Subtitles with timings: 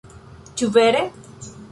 [0.61, 1.03] Ĉu vere?!